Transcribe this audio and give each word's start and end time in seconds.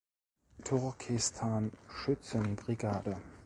Turkestan- 0.63 1.77
Schützenbrigade. 1.87 3.21